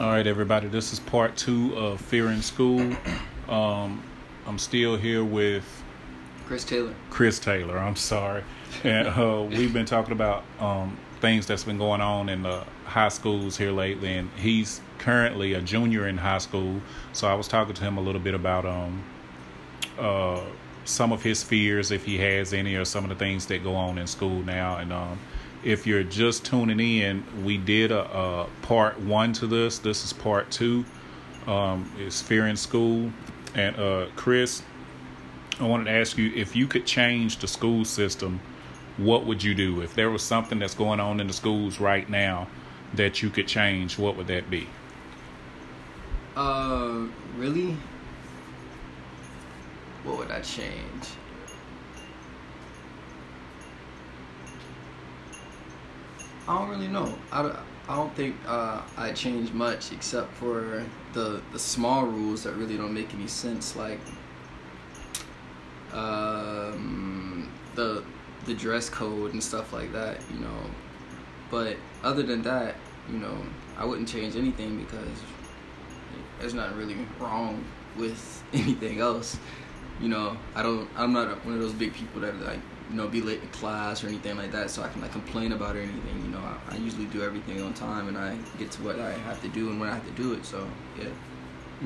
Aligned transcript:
All 0.00 0.08
right, 0.08 0.26
everybody. 0.26 0.66
This 0.66 0.94
is 0.94 0.98
part 0.98 1.36
two 1.36 1.76
of 1.76 2.00
Fear 2.00 2.28
in 2.28 2.40
School. 2.40 2.96
Um, 3.50 4.02
I'm 4.46 4.58
still 4.58 4.96
here 4.96 5.22
with 5.22 5.82
Chris 6.46 6.64
Taylor. 6.64 6.94
Chris 7.10 7.38
Taylor. 7.38 7.76
I'm 7.76 7.96
sorry, 7.96 8.42
and 8.82 9.08
uh, 9.08 9.46
we've 9.46 9.74
been 9.74 9.84
talking 9.84 10.12
about 10.12 10.42
um, 10.58 10.96
things 11.20 11.46
that's 11.46 11.64
been 11.64 11.76
going 11.76 12.00
on 12.00 12.30
in 12.30 12.44
the 12.44 12.64
high 12.86 13.10
schools 13.10 13.58
here 13.58 13.72
lately, 13.72 14.14
and 14.14 14.30
he's 14.38 14.80
currently 14.96 15.52
a 15.52 15.60
junior 15.60 16.08
in 16.08 16.16
high 16.16 16.38
school. 16.38 16.80
So 17.12 17.28
I 17.28 17.34
was 17.34 17.46
talking 17.46 17.74
to 17.74 17.82
him 17.82 17.98
a 17.98 18.00
little 18.00 18.22
bit 18.22 18.32
about 18.32 18.64
um, 18.64 19.04
uh, 19.98 20.40
some 20.86 21.12
of 21.12 21.22
his 21.22 21.42
fears, 21.42 21.90
if 21.90 22.06
he 22.06 22.16
has 22.16 22.54
any, 22.54 22.74
or 22.74 22.86
some 22.86 23.04
of 23.04 23.10
the 23.10 23.16
things 23.16 23.44
that 23.46 23.62
go 23.62 23.74
on 23.74 23.98
in 23.98 24.06
school 24.06 24.42
now, 24.44 24.78
and 24.78 24.94
um, 24.94 25.18
if 25.62 25.86
you're 25.86 26.02
just 26.02 26.44
tuning 26.44 26.80
in, 26.80 27.24
we 27.44 27.58
did 27.58 27.90
a, 27.90 28.04
a, 28.04 28.46
part 28.62 28.98
one 29.00 29.32
to 29.34 29.46
this. 29.46 29.78
This 29.78 30.04
is 30.04 30.12
part 30.12 30.50
two. 30.50 30.84
Um, 31.46 31.90
it's 31.98 32.20
fear 32.20 32.46
in 32.46 32.56
school, 32.56 33.10
and 33.54 33.76
uh, 33.76 34.06
Chris, 34.16 34.62
I 35.58 35.64
wanted 35.64 35.84
to 35.84 35.90
ask 35.90 36.16
you 36.16 36.32
if 36.34 36.54
you 36.54 36.66
could 36.66 36.86
change 36.86 37.38
the 37.38 37.48
school 37.48 37.84
system, 37.84 38.40
what 38.96 39.26
would 39.26 39.42
you 39.42 39.54
do? 39.54 39.80
If 39.80 39.94
there 39.94 40.10
was 40.10 40.22
something 40.22 40.58
that's 40.58 40.74
going 40.74 41.00
on 41.00 41.20
in 41.20 41.26
the 41.26 41.32
schools 41.32 41.80
right 41.80 42.08
now 42.08 42.48
that 42.94 43.22
you 43.22 43.30
could 43.30 43.46
change, 43.46 43.98
what 43.98 44.16
would 44.16 44.26
that 44.28 44.50
be? 44.50 44.66
Uh, 46.36 47.06
really? 47.36 47.76
What 50.04 50.18
would 50.18 50.30
I 50.30 50.40
change? 50.40 51.08
I 56.50 56.58
don't 56.58 56.68
really 56.68 56.88
know. 56.88 57.14
I 57.30 57.42
don't, 57.42 57.56
I 57.88 57.94
don't 57.94 58.12
think 58.16 58.34
uh, 58.44 58.82
I 58.96 59.12
changed 59.12 59.54
much 59.54 59.92
except 59.92 60.34
for 60.34 60.84
the 61.12 61.40
the 61.52 61.58
small 61.60 62.06
rules 62.06 62.42
that 62.42 62.54
really 62.54 62.76
don't 62.76 62.92
make 62.92 63.14
any 63.14 63.28
sense, 63.28 63.76
like 63.76 64.00
um, 65.92 67.48
the 67.76 68.02
the 68.46 68.54
dress 68.54 68.90
code 68.90 69.32
and 69.32 69.40
stuff 69.40 69.72
like 69.72 69.92
that. 69.92 70.20
You 70.34 70.40
know, 70.40 70.60
but 71.52 71.76
other 72.02 72.24
than 72.24 72.42
that, 72.42 72.74
you 73.08 73.18
know, 73.18 73.46
I 73.78 73.84
wouldn't 73.84 74.08
change 74.08 74.34
anything 74.34 74.76
because 74.76 75.22
there's 76.40 76.54
not 76.54 76.76
really 76.76 76.96
wrong 77.20 77.64
with 77.96 78.42
anything 78.52 78.98
else. 78.98 79.38
You 80.00 80.08
know, 80.08 80.36
I 80.56 80.64
don't. 80.64 80.90
I'm 80.96 81.12
not 81.12 81.28
one 81.44 81.54
of 81.54 81.60
those 81.60 81.74
big 81.74 81.94
people 81.94 82.22
that 82.22 82.34
like 82.40 82.58
you 82.90 82.96
know, 82.96 83.06
be 83.06 83.22
late 83.22 83.40
to 83.40 83.58
class 83.58 84.02
or 84.02 84.08
anything 84.08 84.36
like 84.36 84.50
that, 84.52 84.70
so 84.70 84.82
I 84.82 84.88
can 84.88 85.00
like 85.00 85.12
complain 85.12 85.52
about 85.52 85.76
or 85.76 85.80
anything. 85.80 86.22
You 86.24 86.32
know, 86.32 86.40
I, 86.40 86.74
I, 86.74 86.76
usually 86.76 87.06
do 87.06 87.22
everything 87.22 87.62
on 87.62 87.72
time 87.72 88.08
and 88.08 88.18
I 88.18 88.36
get 88.58 88.72
to 88.72 88.82
what 88.82 88.98
I 88.98 89.12
have 89.12 89.40
to 89.42 89.48
do 89.48 89.70
and 89.70 89.80
when 89.80 89.88
I 89.88 89.94
have 89.94 90.06
to 90.06 90.22
do 90.22 90.32
it. 90.32 90.44
So 90.44 90.66
yeah. 90.98 91.08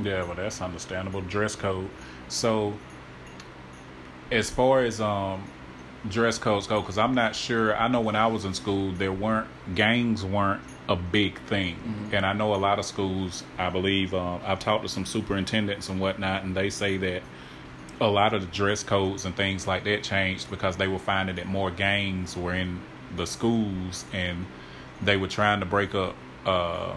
Yeah, 0.02 0.24
well, 0.24 0.34
that's 0.34 0.61
understandable. 0.61 1.20
Dress 1.20 1.55
code. 1.55 1.88
So, 2.28 2.74
as 4.33 4.50
far 4.50 4.83
as 4.83 5.00
um, 5.00 5.44
dress 6.08 6.38
codes 6.38 6.66
go, 6.66 6.80
because 6.80 6.98
I'm 6.98 7.14
not 7.14 7.36
sure. 7.36 7.77
I 7.77 7.86
know 7.89 8.00
when 8.00 8.16
I 8.16 8.27
was 8.27 8.44
in 8.44 8.55
school, 8.55 8.92
there 8.92 9.12
weren't 9.12 9.46
gangs 9.74 10.24
weren't 10.24 10.62
a 10.89 10.96
big 10.96 11.39
thing, 11.42 11.77
mm-hmm. 11.77 12.14
and 12.14 12.27
I 12.27 12.33
know 12.33 12.55
a 12.55 12.56
lot 12.56 12.78
of 12.78 12.84
schools. 12.84 13.44
I 13.56 13.70
believe 13.70 14.14
um, 14.14 14.41
I've 14.44 14.58
talked 14.58 14.83
to 14.83 14.89
some 14.89 15.06
superintendents 15.06 15.89
and 15.89 16.00
whatnot, 16.00 16.42
and 16.42 16.56
they 16.56 16.70
say 16.70 16.96
that 16.96 17.22
a 18.00 18.06
lot 18.06 18.34
of 18.34 18.41
the 18.41 18.47
dress 18.48 18.83
codes 18.83 19.25
and 19.25 19.37
things 19.37 19.67
like 19.67 19.84
that 19.84 20.03
changed 20.03 20.50
because 20.50 20.77
they 20.77 20.89
were 20.89 20.98
finding 20.98 21.37
that 21.37 21.47
more 21.47 21.70
gangs 21.70 22.36
were 22.36 22.55
in 22.55 22.81
the 23.17 23.27
schools 23.27 24.05
and 24.12 24.47
they 25.03 25.17
were 25.17 25.28
trying 25.28 25.61
to 25.61 25.67
break 25.67 25.95
up 25.95 26.14
uh, 26.47 26.95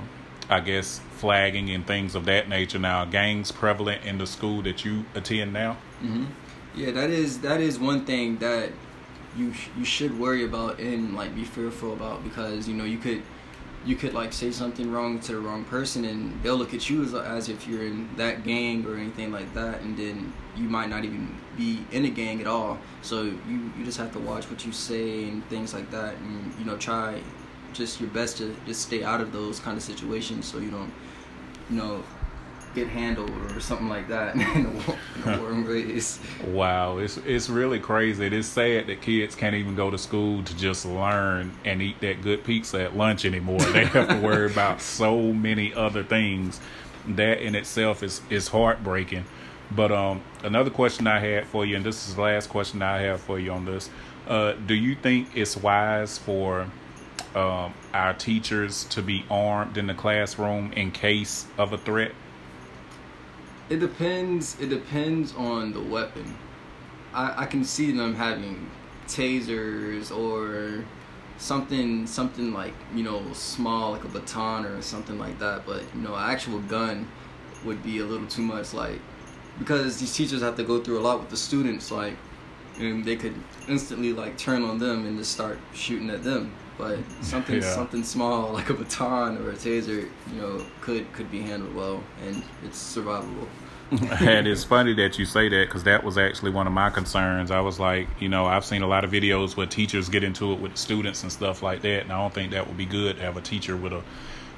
I 0.50 0.60
guess 0.62 1.00
flagging 1.18 1.70
and 1.70 1.86
things 1.86 2.16
of 2.16 2.26
that 2.26 2.50
nature 2.50 2.80
now 2.80 3.06
gangs 3.06 3.52
prevalent 3.52 4.06
in 4.06 4.18
the 4.18 4.28
school 4.28 4.62
that 4.64 4.86
you 4.86 5.06
attend 5.14 5.54
now 5.54 5.78
mm-hmm. 6.02 6.26
yeah 6.76 6.92
that 6.92 7.10
is 7.10 7.40
that 7.42 7.62
is 7.62 7.80
one 7.80 8.06
thing 8.06 8.38
that 8.38 8.72
you 9.38 9.54
you 9.78 9.86
should 9.86 10.18
worry 10.20 10.44
about 10.44 10.80
and 10.80 11.16
like 11.16 11.36
be 11.36 11.44
fearful 11.44 11.94
about 11.94 12.24
because 12.24 12.68
you 12.68 12.74
know 12.74 12.86
you 12.86 12.98
could 12.98 13.22
you 13.88 13.96
could 13.96 14.14
like 14.14 14.34
say 14.34 14.52
something 14.52 14.92
wrong 14.92 15.18
to 15.18 15.32
the 15.32 15.40
wrong 15.40 15.64
person 15.64 16.04
and 16.04 16.44
they'll 16.44 16.58
look 16.58 16.74
at 16.74 16.90
you 16.90 17.04
as, 17.04 17.14
as 17.14 17.48
if 17.48 17.66
you're 17.66 17.84
in 17.84 18.10
that 18.18 18.44
gang 18.44 18.86
or 18.86 18.98
anything 18.98 19.32
like 19.32 19.52
that 19.54 19.80
and 19.82 19.98
then 19.98 20.34
you 20.58 20.68
might 20.68 20.90
not 20.90 21.06
even 21.06 21.34
be 21.56 21.86
in 21.92 22.04
a 22.04 22.10
gang 22.10 22.42
at 22.42 22.48
all. 22.48 22.78
So 23.02 23.24
you 23.24 23.72
you 23.78 23.86
just 23.86 23.98
have 23.98 24.12
to 24.12 24.20
watch 24.20 24.50
what 24.50 24.66
you 24.66 24.74
say 24.74 25.30
and 25.30 25.48
things 25.50 25.74
like 25.74 25.90
that 25.92 26.16
and 26.18 26.54
you 26.60 26.66
know 26.66 26.78
try 26.78 27.22
just 27.72 28.02
your 28.02 28.10
best 28.10 28.38
to 28.40 28.54
just 28.66 28.82
stay 28.82 29.04
out 29.04 29.22
of 29.22 29.32
those 29.32 29.60
kind 29.60 29.78
of 29.78 29.84
situations 29.84 30.46
so 30.46 30.58
you 30.58 30.72
don't 30.72 30.92
you 31.70 31.78
know 31.78 32.04
get 32.76 32.88
handled 32.88 33.32
or 33.52 33.60
something 33.60 33.90
like 33.90 34.08
that 34.08 34.36
in 34.56 34.64
the 34.64 35.38
warm 35.38 35.68
ways. 35.68 36.20
Wow, 36.48 36.98
it's 36.98 37.18
it's 37.18 37.50
really 37.50 37.80
crazy. 37.80 38.26
It 38.26 38.34
is 38.34 38.48
sad 38.48 38.88
that 38.88 39.02
kids 39.02 39.36
can't 39.36 39.56
even 39.56 39.76
go 39.76 39.90
to 39.90 39.98
school 39.98 40.44
to 40.44 40.58
just 40.58 40.86
learn 40.86 41.52
and 41.66 41.82
eat 41.82 42.00
that 42.02 42.22
good 42.22 42.44
pizza 42.44 42.84
at 42.84 42.96
lunch 42.96 43.26
anymore. 43.26 43.60
They 43.60 43.86
have 43.86 44.10
to 44.10 44.20
worry 44.22 44.52
about 44.52 44.82
so 44.82 45.34
many 45.34 45.74
other 45.74 46.04
things. 46.04 46.60
That 47.08 47.42
in 47.42 47.56
itself 47.56 48.04
is 48.04 48.22
is 48.30 48.50
heartbreaking. 48.50 49.26
But 49.72 49.92
um, 49.92 50.22
another 50.44 50.70
question 50.70 51.08
I 51.08 51.20
had 51.20 51.46
for 51.48 51.66
you, 51.66 51.76
and 51.76 51.86
this 51.86 52.08
is 52.08 52.16
the 52.16 52.22
last 52.22 52.50
question 52.50 52.82
I 52.82 53.00
have 53.02 53.20
for 53.22 53.40
you 53.40 53.52
on 53.52 53.66
this. 53.66 53.90
Uh, 54.28 54.54
do 54.54 54.74
you 54.74 54.96
think 54.96 55.30
it's 55.36 55.58
wise 55.58 56.18
for 56.18 56.68
um, 57.36 57.74
our 57.94 58.14
teachers 58.14 58.86
to 58.86 59.02
be 59.02 59.26
armed 59.30 59.78
in 59.78 59.88
the 59.88 59.94
classroom 59.94 60.72
in 60.74 60.92
case 60.92 61.46
of 61.58 61.74
a 61.74 61.78
threat? 61.78 62.12
It 63.70 63.80
depends. 63.80 64.60
It 64.60 64.70
depends 64.70 65.36
on 65.36 65.74
the 65.74 65.82
weapon. 65.82 66.38
I, 67.14 67.44
I 67.44 67.46
can 67.46 67.64
see 67.64 67.92
them 67.92 68.16
having 68.16 68.70
tasers 69.08 70.16
or 70.16 70.86
something 71.38 72.08
something 72.08 72.52
like 72.52 72.74
you 72.96 73.04
know 73.04 73.22
small 73.34 73.92
like 73.92 74.04
a 74.04 74.08
baton 74.08 74.66
or 74.66 74.82
something 74.82 75.20
like 75.20 75.38
that 75.38 75.64
but 75.68 75.84
you 75.94 76.02
know 76.02 76.16
actual 76.16 76.60
gun 76.62 77.08
would 77.64 77.82
be 77.84 78.00
a 78.00 78.04
little 78.04 78.26
too 78.26 78.42
much 78.42 78.74
like 78.74 79.00
because 79.60 80.00
these 80.00 80.14
teachers 80.16 80.42
have 80.42 80.56
to 80.56 80.64
go 80.64 80.84
through 80.84 80.98
a 80.98 81.02
lot 81.02 81.20
with 81.20 81.30
the 81.30 81.38
students 81.38 81.92
like 81.92 82.16
and 82.80 83.06
they 83.06 83.16
could 83.16 83.36
instantly 83.68 84.14
like 84.14 84.36
turn 84.36 84.64
on 84.64 84.80
them 84.80 85.06
and 85.06 85.18
just 85.20 85.32
start 85.32 85.60
shooting 85.74 86.10
at 86.10 86.24
them 86.24 86.52
but 86.78 87.00
something 87.22 87.62
yeah. 87.62 87.74
something 87.74 88.04
small 88.04 88.52
like 88.54 88.70
a 88.70 88.74
baton 88.74 89.38
or 89.38 89.52
a 89.52 89.54
taser, 89.54 90.10
you 90.32 90.42
know, 90.42 90.66
could 90.82 91.12
could 91.14 91.32
be 91.32 91.42
handled 91.42 91.76
well, 91.76 92.04
and 92.26 92.44
it's 92.64 92.96
survivable. 92.96 93.48
and 94.20 94.48
it's 94.48 94.66
funny 94.66 94.94
that 94.94 95.18
you 95.18 95.24
say 95.24 95.48
that 95.48 95.68
because 95.68 95.86
that 95.86 96.04
was 96.04 96.18
actually 96.18 96.52
one 96.52 96.68
of 96.68 96.74
my 96.74 96.90
concerns. 96.90 97.52
I 97.52 97.62
was 97.62 97.80
like, 97.80 98.10
you 98.20 98.28
know, 98.28 98.46
I've 98.46 98.66
seen 98.66 98.82
a 98.82 98.88
lot 98.88 99.06
of 99.06 99.12
videos 99.12 99.56
where 99.56 99.66
teachers 99.66 100.10
get 100.10 100.26
into 100.26 100.52
it 100.52 100.60
with 100.60 100.76
students 100.76 101.24
and 101.24 101.32
stuff 101.32 101.64
like 101.64 101.82
that, 101.84 102.04
and 102.04 102.12
I 102.12 102.18
don't 102.22 102.34
think 102.34 102.52
that 102.52 102.68
would 102.68 102.78
be 102.78 102.86
good 102.86 103.16
to 103.16 103.22
have 103.22 103.38
a 103.38 103.42
teacher 103.42 103.78
with 103.78 103.94
a 103.94 104.04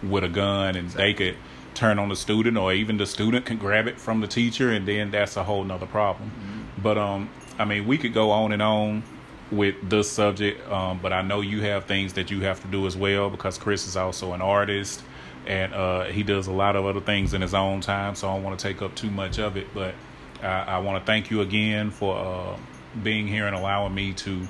with 0.01 0.23
a 0.23 0.29
gun 0.29 0.75
and 0.75 0.85
exactly. 0.85 1.03
they 1.03 1.13
could 1.13 1.37
turn 1.75 1.99
on 1.99 2.09
the 2.09 2.15
student, 2.15 2.57
or 2.57 2.73
even 2.73 2.97
the 2.97 3.05
student 3.05 3.45
can 3.45 3.57
grab 3.57 3.87
it 3.87 3.99
from 3.99 4.21
the 4.21 4.27
teacher, 4.27 4.71
and 4.71 4.87
then 4.87 5.11
that's 5.11 5.37
a 5.37 5.43
whole 5.43 5.63
nother 5.63 5.85
problem. 5.85 6.29
Mm-hmm. 6.29 6.81
But 6.81 6.97
um, 6.97 7.29
I 7.59 7.65
mean, 7.65 7.85
we 7.85 7.97
could 7.97 8.13
go 8.13 8.31
on 8.31 8.51
and 8.51 8.61
on 8.61 9.03
with 9.51 9.75
this 9.89 10.09
subject, 10.09 10.67
um, 10.69 10.99
but 11.01 11.11
I 11.11 11.21
know 11.21 11.41
you 11.41 11.61
have 11.61 11.85
things 11.85 12.13
that 12.13 12.29
you 12.29 12.41
have 12.41 12.61
to 12.61 12.67
do 12.67 12.85
as 12.85 12.95
well 12.95 13.29
because 13.29 13.57
Chris 13.57 13.87
is 13.87 13.97
also 13.97 14.33
an 14.33 14.41
artist 14.41 15.01
and 15.47 15.73
uh, 15.73 16.03
he 16.05 16.23
does 16.23 16.47
a 16.47 16.51
lot 16.51 16.75
of 16.75 16.85
other 16.85 17.01
things 17.01 17.33
in 17.33 17.41
his 17.41 17.53
own 17.53 17.81
time. 17.81 18.15
So 18.15 18.29
I 18.29 18.35
don't 18.35 18.43
want 18.43 18.59
to 18.59 18.63
take 18.63 18.81
up 18.81 18.93
too 18.95 19.09
much 19.09 19.39
of 19.39 19.57
it, 19.57 19.67
but 19.73 19.95
I, 20.43 20.63
I 20.63 20.77
want 20.79 21.03
to 21.03 21.05
thank 21.05 21.31
you 21.31 21.41
again 21.41 21.91
for 21.91 22.17
uh, 22.17 22.57
being 23.01 23.27
here 23.27 23.47
and 23.47 23.55
allowing 23.55 23.93
me 23.93 24.13
to 24.13 24.47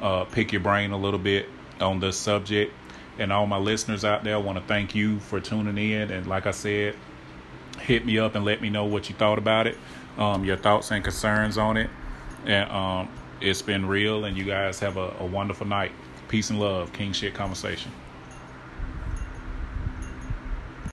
uh, 0.00 0.24
pick 0.24 0.52
your 0.52 0.60
brain 0.60 0.90
a 0.90 0.98
little 0.98 1.20
bit 1.20 1.48
on 1.80 2.00
this 2.00 2.16
subject. 2.16 2.72
And 3.18 3.32
all 3.32 3.46
my 3.46 3.58
listeners 3.58 4.04
out 4.04 4.24
there, 4.24 4.34
I 4.34 4.38
want 4.38 4.58
to 4.58 4.64
thank 4.64 4.94
you 4.94 5.20
for 5.20 5.40
tuning 5.40 5.78
in. 5.78 6.10
And 6.10 6.26
like 6.26 6.46
I 6.46 6.52
said, 6.52 6.96
hit 7.80 8.04
me 8.04 8.18
up 8.18 8.34
and 8.34 8.44
let 8.44 8.60
me 8.60 8.70
know 8.70 8.84
what 8.86 9.08
you 9.08 9.14
thought 9.14 9.38
about 9.38 9.66
it, 9.66 9.76
um, 10.18 10.44
your 10.44 10.56
thoughts 10.56 10.90
and 10.90 11.04
concerns 11.04 11.58
on 11.58 11.76
it. 11.76 11.90
And 12.46 12.70
um, 12.70 13.08
it's 13.40 13.62
been 13.62 13.86
real, 13.86 14.24
and 14.24 14.36
you 14.36 14.44
guys 14.44 14.78
have 14.80 14.96
a, 14.96 15.14
a 15.20 15.26
wonderful 15.26 15.66
night. 15.66 15.92
Peace 16.28 16.50
and 16.50 16.60
love, 16.60 16.92
King 16.92 17.12
Shit 17.12 17.34
Conversation. 17.34 17.90